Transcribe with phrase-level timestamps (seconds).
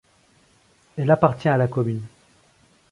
[0.97, 2.01] Elle appartient à la commune.